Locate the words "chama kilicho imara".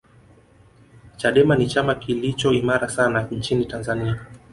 1.67-2.89